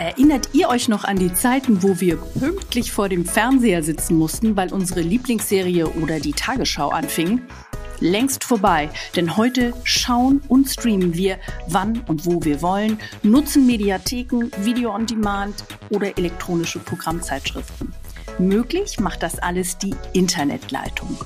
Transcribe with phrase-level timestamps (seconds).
[0.00, 4.56] Erinnert ihr euch noch an die Zeiten, wo wir pünktlich vor dem Fernseher sitzen mussten,
[4.56, 7.42] weil unsere Lieblingsserie oder die Tagesschau anfing?
[8.00, 11.36] Längst vorbei, denn heute schauen und streamen wir,
[11.68, 17.92] wann und wo wir wollen, nutzen Mediatheken, Video on Demand oder elektronische Programmzeitschriften.
[18.40, 21.18] Möglich macht das alles die Internetleitung.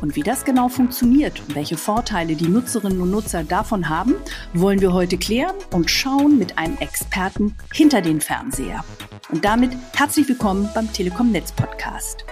[0.00, 4.14] Und wie das genau funktioniert und welche Vorteile die Nutzerinnen und Nutzer davon haben,
[4.54, 8.84] wollen wir heute klären und schauen mit einem Experten hinter den Fernseher.
[9.30, 12.24] Und damit herzlich willkommen beim Telekom Netz Podcast.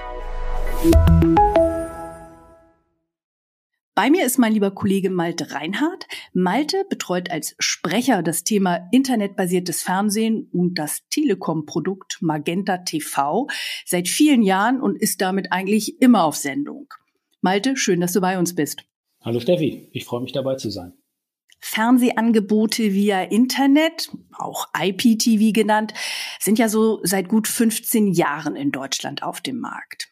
[3.98, 6.06] Bei mir ist mein lieber Kollege Malte Reinhardt.
[6.32, 13.48] Malte betreut als Sprecher das Thema internetbasiertes Fernsehen und das Telekom-Produkt Magenta TV
[13.84, 16.86] seit vielen Jahren und ist damit eigentlich immer auf Sendung.
[17.40, 18.84] Malte, schön, dass du bei uns bist.
[19.20, 20.92] Hallo Steffi, ich freue mich dabei zu sein.
[21.58, 25.92] Fernsehangebote via Internet, auch IPTV genannt,
[26.38, 30.08] sind ja so seit gut 15 Jahren in Deutschland auf dem Markt.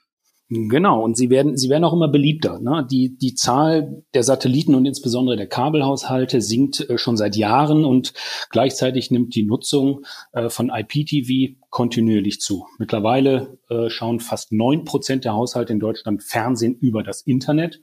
[0.48, 2.60] Genau, und sie werden, sie werden auch immer beliebter.
[2.60, 2.86] Ne?
[2.88, 8.12] Die, die Zahl der Satelliten und insbesondere der Kabelhaushalte sinkt äh, schon seit Jahren und
[8.50, 12.66] gleichzeitig nimmt die Nutzung äh, von IPTV kontinuierlich zu.
[12.78, 17.80] Mittlerweile äh, schauen fast neun Prozent der Haushalte in Deutschland Fernsehen über das Internet.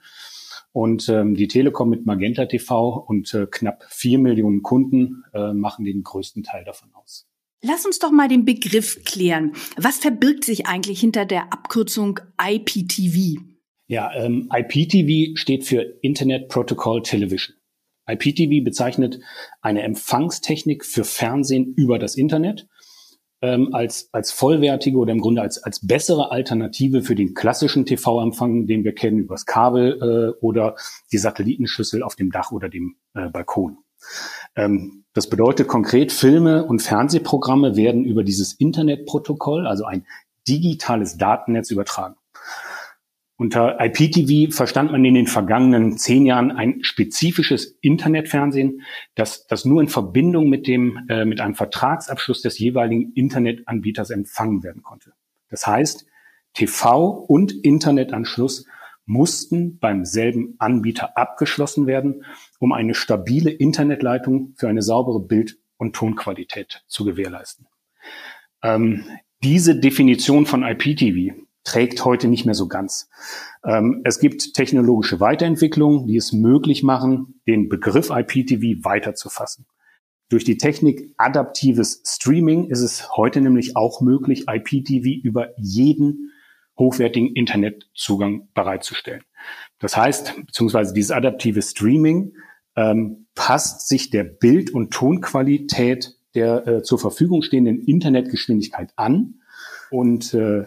[0.72, 5.84] Und ähm, die Telekom mit Magenta TV und äh, knapp vier Millionen Kunden äh, machen
[5.84, 7.28] den größten Teil davon aus.
[7.66, 9.54] Lass uns doch mal den Begriff klären.
[9.78, 13.42] Was verbirgt sich eigentlich hinter der Abkürzung IPTV?
[13.88, 17.56] Ja, ähm, IPTV steht für Internet Protocol Television.
[18.06, 19.22] IPTV bezeichnet
[19.62, 22.68] eine Empfangstechnik für Fernsehen über das Internet
[23.42, 28.68] ähm, als, als vollwertige oder im Grunde als, als bessere Alternative für den klassischen TV-Empfang,
[28.68, 30.76] den wir kennen übers Kabel äh, oder
[31.14, 33.78] die Satellitenschüssel auf dem Dach oder dem äh, Balkon.
[34.56, 40.06] Ähm, das bedeutet konkret, Filme und Fernsehprogramme werden über dieses Internetprotokoll, also ein
[40.48, 42.16] digitales Datennetz übertragen.
[43.36, 48.82] Unter IPTV verstand man in den vergangenen zehn Jahren ein spezifisches Internetfernsehen,
[49.16, 54.64] das, das nur in Verbindung mit dem, äh, mit einem Vertragsabschluss des jeweiligen Internetanbieters empfangen
[54.64, 55.14] werden konnte.
[55.50, 56.06] Das heißt,
[56.54, 58.68] TV und Internetanschluss
[59.06, 62.26] mussten beim selben Anbieter abgeschlossen werden,
[62.60, 67.68] um eine stabile Internetleitung für eine saubere Bild- und Tonqualität zu gewährleisten.
[68.62, 69.04] Ähm,
[69.44, 73.10] diese Definition von IPTV trägt heute nicht mehr so ganz.
[73.66, 79.66] Ähm, es gibt technologische Weiterentwicklungen, die es möglich machen, den Begriff IPTV weiterzufassen.
[80.30, 86.32] Durch die Technik adaptives Streaming ist es heute nämlich auch möglich, IPTV über jeden
[86.78, 89.24] hochwertigen Internetzugang bereitzustellen.
[89.80, 92.34] Das heißt, beziehungsweise dieses adaptive Streaming
[92.76, 99.42] ähm, passt sich der Bild- und Tonqualität der äh, zur Verfügung stehenden Internetgeschwindigkeit an
[99.92, 100.66] und äh,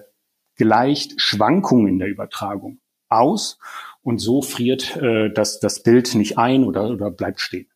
[0.56, 2.78] gleicht Schwankungen in der Übertragung
[3.08, 3.58] aus
[4.02, 7.66] und so friert äh, das, das Bild nicht ein oder, oder bleibt stehen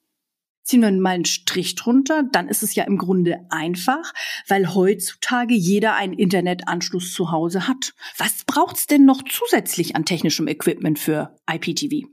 [0.70, 4.14] ziehen wir mal einen Strich drunter, dann ist es ja im Grunde einfach,
[4.46, 7.92] weil heutzutage jeder einen Internetanschluss zu Hause hat.
[8.16, 12.06] Was braucht's denn noch zusätzlich an technischem Equipment für IPTV?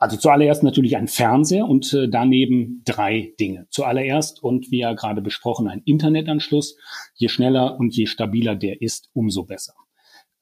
[0.00, 3.66] Also zuallererst natürlich ein Fernseher und äh, daneben drei Dinge.
[3.70, 6.76] Zuallererst und wie ja gerade besprochen, ein Internetanschluss.
[7.14, 9.74] Je schneller und je stabiler der ist, umso besser.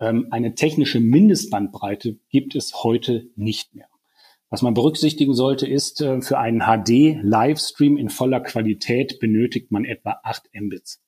[0.00, 3.86] Ähm, eine technische Mindestbandbreite gibt es heute nicht mehr.
[4.48, 10.20] Was man berücksichtigen sollte, ist, äh, für einen HD-Livestream in voller Qualität benötigt man etwa
[10.22, 11.02] 8 Mbits.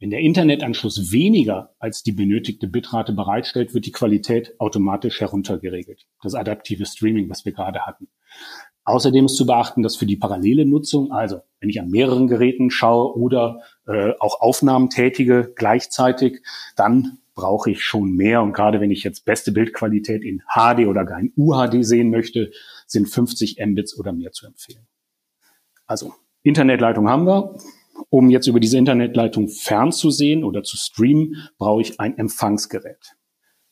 [0.00, 6.06] Wenn der Internetanschluss weniger als die benötigte Bitrate bereitstellt, wird die Qualität automatisch heruntergeregelt.
[6.20, 8.08] Das adaptive Streaming, was wir gerade hatten.
[8.82, 12.72] Außerdem ist zu beachten, dass für die parallele Nutzung, also wenn ich an mehreren Geräten
[12.72, 16.42] schaue oder äh, auch Aufnahmen tätige gleichzeitig,
[16.74, 18.42] dann brauche ich schon mehr.
[18.42, 22.50] Und gerade wenn ich jetzt beste Bildqualität in HD oder gar in UHD sehen möchte,
[22.86, 24.86] sind 50 Mbits oder mehr zu empfehlen.
[25.86, 27.56] Also Internetleitung haben wir.
[28.08, 33.14] Um jetzt über diese Internetleitung fernzusehen oder zu streamen, brauche ich ein Empfangsgerät.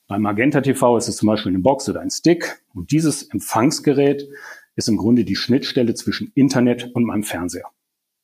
[0.07, 2.63] Beim Magenta TV ist es zum Beispiel eine Box oder ein Stick.
[2.75, 4.29] Und dieses Empfangsgerät
[4.77, 7.71] ist im Grunde die Schnittstelle zwischen Internet und meinem Fernseher.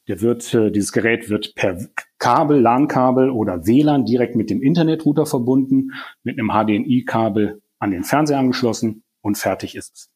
[0.08, 1.78] Der wird, äh, dieses Gerät wird per
[2.18, 5.92] Kabel, LAN-Kabel oder WLAN direkt mit dem Internetrouter verbunden,
[6.22, 10.10] mit einem HDMI-Kabel an den Fernseher angeschlossen und fertig ist es.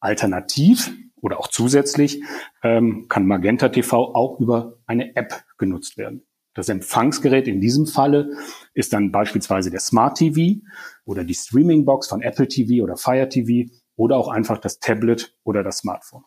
[0.00, 2.22] Alternativ oder auch zusätzlich
[2.62, 6.22] ähm, kann Magenta TV auch über eine App genutzt werden.
[6.54, 8.30] Das Empfangsgerät in diesem Falle
[8.72, 10.60] ist dann beispielsweise der Smart TV
[11.04, 15.62] oder die Streaming-Box von Apple TV oder Fire TV oder auch einfach das Tablet oder
[15.62, 16.24] das Smartphone.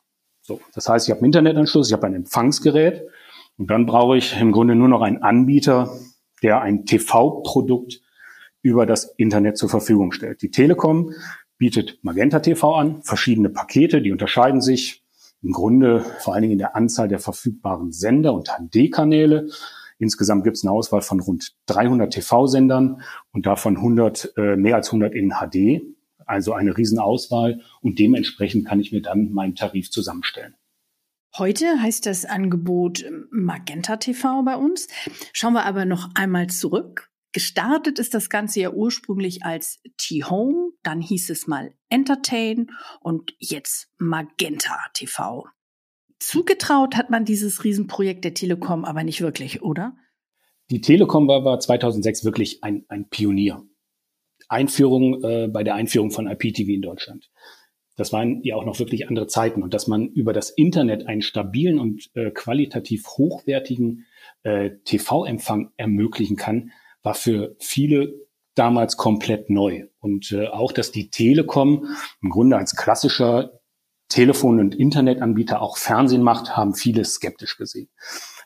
[0.49, 3.03] So, das heißt, ich habe einen Internetanschluss, ich habe ein Empfangsgerät
[3.59, 5.95] Und dann brauche ich im Grunde nur noch einen Anbieter,
[6.41, 8.01] der ein TV-Produkt
[8.63, 10.41] über das Internet zur Verfügung stellt.
[10.41, 11.13] Die Telekom
[11.59, 15.03] bietet Magenta TV an, verschiedene Pakete, die unterscheiden sich
[15.43, 19.49] im Grunde vor allen Dingen in der Anzahl der verfügbaren Sender und HD-Kanäle.
[19.99, 23.03] Insgesamt gibt es eine Auswahl von rund 300 TV-Sendern
[23.33, 25.83] und davon 100, äh, mehr als 100 in HD.
[26.29, 30.53] Also eine Riesenauswahl und dementsprechend kann ich mir dann meinen Tarif zusammenstellen.
[31.35, 34.87] Heute heißt das Angebot Magenta TV bei uns.
[35.33, 37.09] Schauen wir aber noch einmal zurück.
[37.31, 42.69] Gestartet ist das Ganze ja ursprünglich als T-Home, dann hieß es mal Entertain
[43.01, 45.47] und jetzt Magenta TV.
[46.19, 49.95] Zugetraut hat man dieses Riesenprojekt der Telekom aber nicht wirklich, oder?
[50.69, 53.63] Die Telekom war, war 2006 wirklich ein, ein Pionier.
[54.49, 57.29] Einführung äh, bei der Einführung von IPTV in Deutschland.
[57.95, 61.21] Das waren ja auch noch wirklich andere Zeiten und dass man über das Internet einen
[61.21, 64.05] stabilen und äh, qualitativ hochwertigen
[64.43, 66.71] äh, TV-Empfang ermöglichen kann,
[67.03, 68.13] war für viele
[68.55, 69.85] damals komplett neu.
[69.99, 71.87] Und äh, auch, dass die Telekom
[72.21, 73.59] im Grunde als klassischer
[74.07, 77.89] Telefon- und Internetanbieter auch Fernsehen macht, haben viele skeptisch gesehen.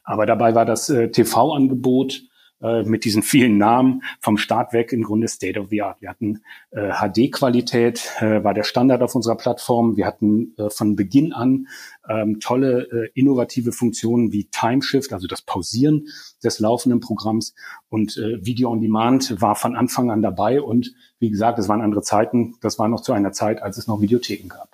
[0.03, 2.21] Aber dabei war das äh, TV-Angebot
[2.63, 6.01] äh, mit diesen vielen Namen vom Start weg im Grunde State of the Art.
[6.01, 6.39] Wir hatten
[6.71, 9.97] äh, HD-Qualität, äh, war der Standard auf unserer Plattform.
[9.97, 11.67] Wir hatten äh, von Beginn an
[12.07, 16.07] ähm, tolle äh, innovative Funktionen wie Timeshift, also das Pausieren
[16.41, 17.53] des laufenden Programms
[17.89, 20.61] und Video on Demand war von Anfang an dabei.
[20.61, 22.55] Und wie gesagt, es waren andere Zeiten.
[22.61, 24.73] Das war noch zu einer Zeit, als es noch Videotheken gab.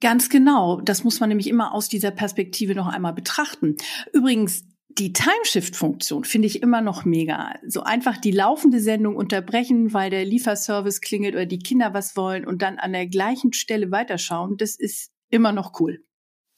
[0.00, 0.80] Ganz genau.
[0.80, 3.76] Das muss man nämlich immer aus dieser Perspektive noch einmal betrachten.
[4.12, 4.64] Übrigens,
[5.00, 7.54] die Timeshift-Funktion finde ich immer noch mega.
[7.66, 12.46] So einfach die laufende Sendung unterbrechen, weil der Lieferservice klingelt oder die Kinder was wollen
[12.46, 16.04] und dann an der gleichen Stelle weiterschauen, das ist immer noch cool.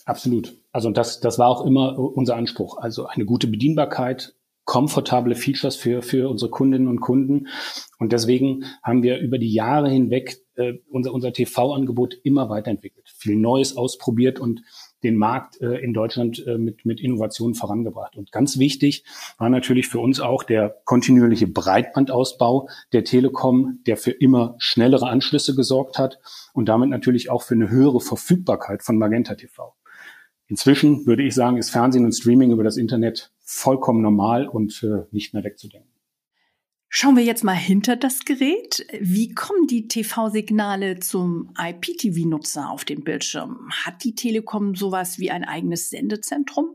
[0.06, 0.58] Absolut.
[0.72, 2.78] Also das, das war auch immer unser Anspruch.
[2.78, 4.34] Also eine gute Bedienbarkeit,
[4.64, 7.46] komfortable Features für, für unsere Kundinnen und Kunden.
[8.00, 13.36] Und deswegen haben wir über die Jahre hinweg äh, unser, unser TV-Angebot immer weiterentwickelt, viel
[13.36, 14.62] Neues ausprobiert und
[15.02, 18.16] den Markt äh, in Deutschland äh, mit, mit Innovationen vorangebracht.
[18.16, 19.04] Und ganz wichtig
[19.38, 25.54] war natürlich für uns auch der kontinuierliche Breitbandausbau der Telekom, der für immer schnellere Anschlüsse
[25.54, 26.18] gesorgt hat
[26.52, 29.74] und damit natürlich auch für eine höhere Verfügbarkeit von Magenta TV.
[30.46, 35.06] Inzwischen würde ich sagen, ist Fernsehen und Streaming über das Internet vollkommen normal und äh,
[35.10, 35.91] nicht mehr wegzudenken.
[36.94, 38.86] Schauen wir jetzt mal hinter das Gerät.
[39.00, 43.70] Wie kommen die TV-Signale zum IPTV-Nutzer auf dem Bildschirm?
[43.70, 46.66] Hat die Telekom sowas wie ein eigenes Sendezentrum?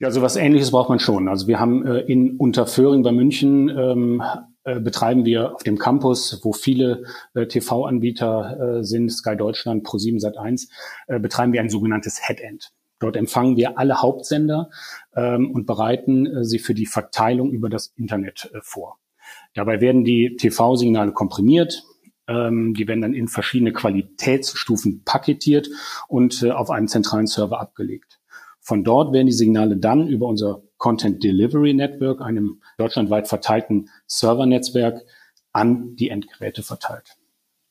[0.00, 1.28] Ja, sowas ähnliches braucht man schon.
[1.28, 4.22] Also wir haben äh, in Unterföhring bei München ähm,
[4.64, 10.20] äh, betreiben wir auf dem Campus, wo viele äh, TV-Anbieter äh, sind, Sky Deutschland, Pro7
[10.20, 10.68] Sat1,
[11.06, 12.70] äh, betreiben wir ein sogenanntes Headend.
[12.98, 14.68] Dort empfangen wir alle Hauptsender
[15.16, 18.98] ähm, und bereiten äh, sie für die Verteilung über das Internet äh, vor.
[19.54, 21.84] Dabei werden die TV-Signale komprimiert.
[22.28, 25.68] Ähm, die werden dann in verschiedene Qualitätsstufen paketiert
[26.08, 28.20] und äh, auf einem zentralen Server abgelegt.
[28.60, 35.02] Von dort werden die Signale dann über unser Content Delivery Network, einem deutschlandweit verteilten Servernetzwerk,
[35.52, 37.16] an die Endgeräte verteilt.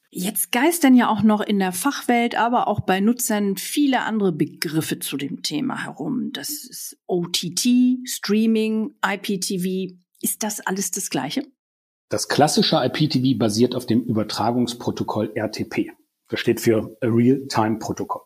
[0.10, 5.00] Jetzt geistern ja auch noch in der Fachwelt, aber auch bei Nutzern viele andere Begriffe
[5.00, 6.32] zu dem Thema herum.
[6.34, 9.96] Das ist OTT, Streaming, IPTV.
[10.22, 11.44] Ist das alles das Gleiche?
[12.12, 15.92] Das klassische IPTV basiert auf dem Übertragungsprotokoll RTP.
[16.28, 18.24] Das steht für Real-Time-Protokoll.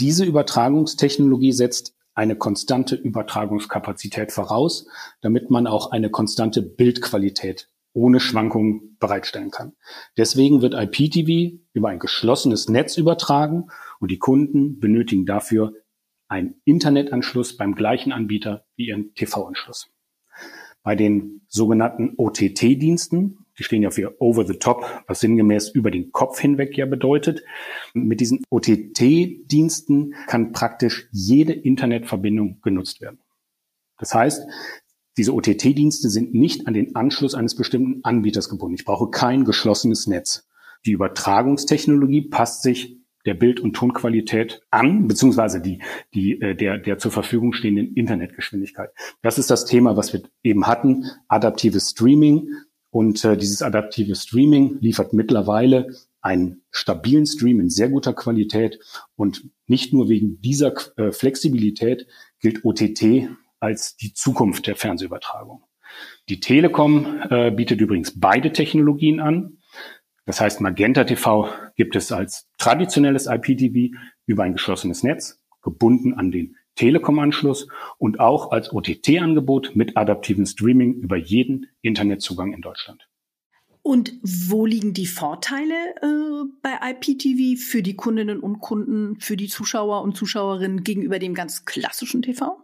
[0.00, 4.88] Diese Übertragungstechnologie setzt eine konstante Übertragungskapazität voraus,
[5.20, 9.74] damit man auch eine konstante Bildqualität ohne Schwankungen bereitstellen kann.
[10.16, 13.68] Deswegen wird IPTV über ein geschlossenes Netz übertragen
[14.00, 15.74] und die Kunden benötigen dafür
[16.26, 19.92] einen Internetanschluss beim gleichen Anbieter wie ihren TV-Anschluss.
[20.82, 26.12] Bei den sogenannten OTT-Diensten, die stehen ja für Over the Top, was sinngemäß über den
[26.12, 27.42] Kopf hinweg ja bedeutet.
[27.92, 33.18] Mit diesen OTT-Diensten kann praktisch jede Internetverbindung genutzt werden.
[33.98, 34.46] Das heißt,
[35.18, 38.76] diese OTT-Dienste sind nicht an den Anschluss eines bestimmten Anbieters gebunden.
[38.76, 40.48] Ich brauche kein geschlossenes Netz.
[40.86, 45.82] Die Übertragungstechnologie passt sich der Bild- und Tonqualität an, beziehungsweise die,
[46.14, 48.90] die, äh, der, der zur Verfügung stehenden Internetgeschwindigkeit.
[49.22, 52.48] Das ist das Thema, was wir eben hatten, adaptives Streaming.
[52.90, 55.88] Und äh, dieses adaptive Streaming liefert mittlerweile
[56.22, 58.78] einen stabilen Stream in sehr guter Qualität.
[59.16, 62.06] Und nicht nur wegen dieser äh, Flexibilität
[62.40, 63.28] gilt OTT
[63.60, 65.62] als die Zukunft der Fernsehübertragung.
[66.28, 69.58] Die Telekom äh, bietet übrigens beide Technologien an.
[70.30, 73.96] Das heißt, Magenta TV gibt es als traditionelles IPTV
[74.26, 77.66] über ein geschlossenes Netz, gebunden an den Telekom-Anschluss
[77.98, 83.08] und auch als OTT-Angebot mit adaptiven Streaming über jeden Internetzugang in Deutschland.
[83.82, 89.48] Und wo liegen die Vorteile äh, bei IPTV für die Kundinnen und Kunden, für die
[89.48, 92.56] Zuschauer und Zuschauerinnen gegenüber dem ganz klassischen TV?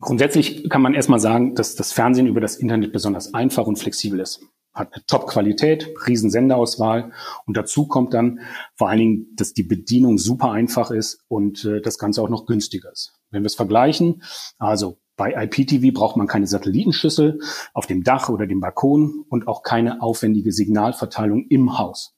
[0.00, 4.18] Grundsätzlich kann man erstmal sagen, dass das Fernsehen über das Internet besonders einfach und flexibel
[4.18, 4.44] ist.
[4.74, 7.12] Hat eine Top-Qualität, riesen Senderauswahl
[7.46, 8.40] und dazu kommt dann
[8.74, 12.46] vor allen Dingen, dass die Bedienung super einfach ist und äh, das Ganze auch noch
[12.46, 13.12] günstiger ist.
[13.30, 14.22] Wenn wir es vergleichen,
[14.58, 17.38] also bei IPTV braucht man keine Satellitenschüssel
[17.74, 22.14] auf dem Dach oder dem Balkon und auch keine aufwendige Signalverteilung im Haus.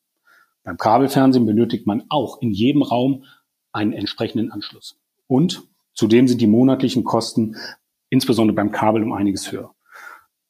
[0.62, 3.24] Beim Kabelfernsehen benötigt man auch in jedem Raum
[3.72, 4.98] einen entsprechenden Anschluss.
[5.26, 7.56] Und zudem sind die monatlichen Kosten
[8.08, 9.74] insbesondere beim Kabel um einiges höher.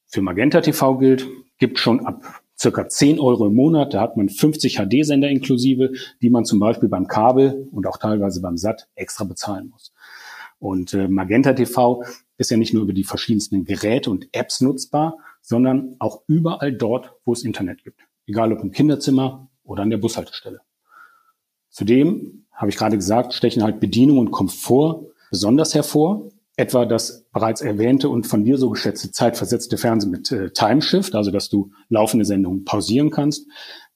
[0.07, 1.27] Für Magenta TV gilt,
[1.59, 5.93] gibt schon ab circa 10 Euro im Monat, da hat man 50 HD-Sender inklusive,
[6.23, 9.93] die man zum Beispiel beim Kabel und auch teilweise beim SAT extra bezahlen muss.
[10.59, 12.05] Und äh, Magenta TV
[12.39, 17.13] ist ja nicht nur über die verschiedensten Geräte und Apps nutzbar, sondern auch überall dort,
[17.25, 18.01] wo es Internet gibt.
[18.27, 20.61] Egal ob im Kinderzimmer oder an der Bushaltestelle.
[21.69, 26.31] Zudem, habe ich gerade gesagt, stechen halt Bedienung und Komfort besonders hervor.
[26.57, 31.31] Etwa das bereits erwähnte und von dir so geschätzte zeitversetzte Fernsehen mit äh, Timeshift, also
[31.31, 33.49] dass du laufende Sendungen pausieren kannst.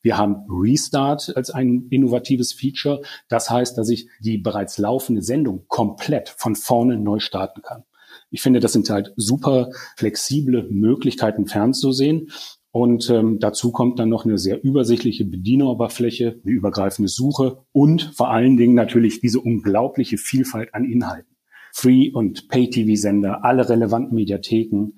[0.02, 3.02] Wir haben Restart als ein innovatives Feature.
[3.28, 7.84] Das heißt, dass ich die bereits laufende Sendung komplett von vorne neu starten kann.
[8.30, 12.30] Ich finde, das sind halt super flexible Möglichkeiten fernzusehen.
[12.70, 18.30] Und ähm, dazu kommt dann noch eine sehr übersichtliche Bedieneroberfläche, eine übergreifende Suche und vor
[18.30, 21.37] allen Dingen natürlich diese unglaubliche Vielfalt an Inhalten.
[21.80, 24.94] Free- und Pay-TV-Sender, alle relevanten Mediatheken,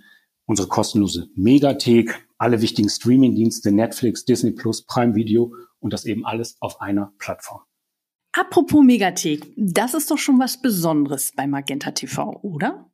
[0.47, 6.57] unsere kostenlose Megathek, alle wichtigen Streaming-Dienste, Netflix, Disney Plus, Prime Video und das eben alles
[6.61, 7.61] auf einer Plattform.
[8.33, 12.91] Apropos Megathek, das ist doch schon was Besonderes bei Magenta TV, oder?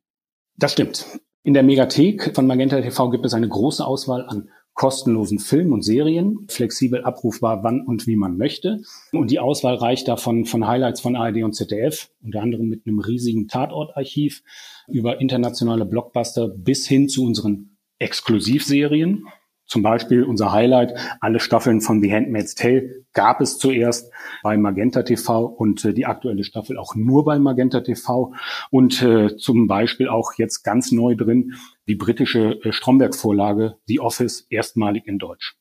[0.57, 1.05] Das stimmt.
[1.43, 5.81] In der Megathek von Magenta TV gibt es eine große Auswahl an kostenlosen Filmen und
[5.81, 8.81] Serien, flexibel abrufbar, wann und wie man möchte.
[9.11, 12.99] Und die Auswahl reicht davon von Highlights von ARD und ZDF, unter anderem mit einem
[12.99, 14.43] riesigen Tatortarchiv,
[14.87, 19.25] über internationale Blockbuster bis hin zu unseren Exklusivserien.
[19.65, 25.01] Zum Beispiel unser Highlight, alle Staffeln von The Handmaid's Tale gab es zuerst bei Magenta
[25.01, 28.33] TV und äh, die aktuelle Staffel auch nur bei Magenta TV
[28.69, 31.55] und äh, zum Beispiel auch jetzt ganz neu drin
[31.87, 35.57] die britische äh, Stromberg-Vorlage The Office erstmalig in Deutsch.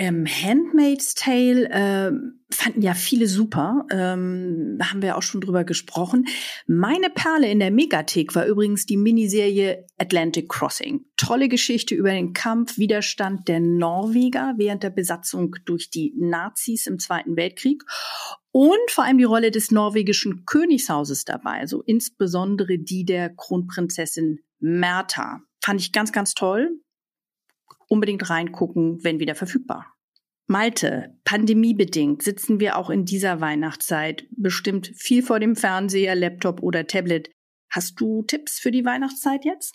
[0.00, 2.12] Ähm, Handmaid's Tale äh,
[2.54, 3.84] fanden ja viele super.
[3.90, 6.28] Ähm, haben wir auch schon drüber gesprochen.
[6.68, 11.04] Meine Perle in der Megathek war übrigens die Miniserie Atlantic Crossing.
[11.16, 17.00] Tolle Geschichte über den Kampf, Widerstand der Norweger während der Besatzung durch die Nazis im
[17.00, 17.82] Zweiten Weltkrieg.
[18.52, 25.40] Und vor allem die Rolle des norwegischen Königshauses dabei, also insbesondere die der Kronprinzessin Märtha.
[25.62, 26.80] Fand ich ganz, ganz toll
[27.88, 29.94] unbedingt reingucken, wenn wieder verfügbar.
[30.46, 36.86] Malte, pandemiebedingt sitzen wir auch in dieser Weihnachtszeit bestimmt viel vor dem Fernseher, Laptop oder
[36.86, 37.30] Tablet.
[37.70, 39.74] Hast du Tipps für die Weihnachtszeit jetzt?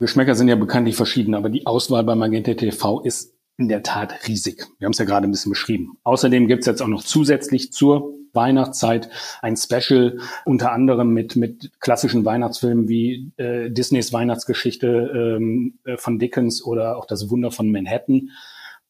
[0.00, 4.26] Geschmäcker sind ja bekanntlich verschieden, aber die Auswahl bei Magenta TV ist in der Tat
[4.26, 4.66] riesig.
[4.78, 5.98] Wir haben es ja gerade ein bisschen beschrieben.
[6.02, 9.10] Außerdem gibt es jetzt auch noch zusätzlich zur Weihnachtszeit
[9.40, 16.18] ein Special, unter anderem mit, mit klassischen Weihnachtsfilmen wie äh, Disneys Weihnachtsgeschichte ähm, äh, von
[16.18, 18.30] Dickens oder auch das Wunder von Manhattan.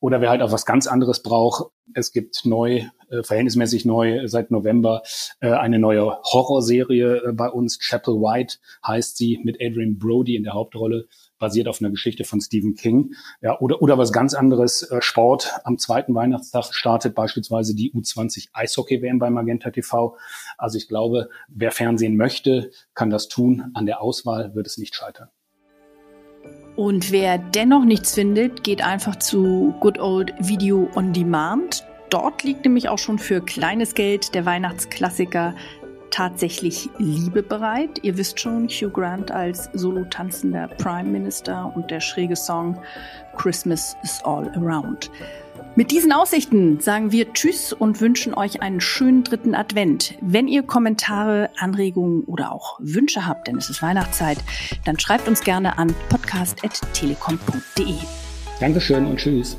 [0.03, 4.51] Oder wer halt auch was ganz anderes braucht, es gibt neu, äh, verhältnismäßig neu seit
[4.51, 5.03] November,
[5.39, 7.79] äh, eine neue Horrorserie äh, bei uns.
[7.79, 11.07] Chapel White heißt sie, mit Adrian Brody in der Hauptrolle
[11.39, 13.15] basiert auf einer Geschichte von Stephen King.
[13.43, 15.53] Ja, oder, oder was ganz anderes, äh, Sport.
[15.63, 20.17] Am zweiten Weihnachtstag startet beispielsweise die U20 Eishockey-WM bei Magenta TV.
[20.59, 23.71] Also ich glaube, wer Fernsehen möchte, kann das tun.
[23.75, 25.29] An der Auswahl wird es nicht scheitern.
[26.77, 31.85] Und wer dennoch nichts findet, geht einfach zu Good Old Video on Demand.
[32.09, 35.55] Dort liegt nämlich auch schon für kleines Geld der Weihnachtsklassiker
[36.11, 38.01] tatsächlich Liebe bereit.
[38.03, 42.79] Ihr wisst schon, Hugh Grant als solo tanzender Prime Minister und der schräge Song
[43.37, 45.11] Christmas is All Around.
[45.75, 50.17] Mit diesen Aussichten sagen wir Tschüss und wünschen euch einen schönen dritten Advent.
[50.21, 54.37] Wenn ihr Kommentare, Anregungen oder auch Wünsche habt, denn es ist Weihnachtszeit,
[54.85, 57.95] dann schreibt uns gerne an podcast.telekom.de.
[58.61, 59.57] Dankeschön und Tschüss.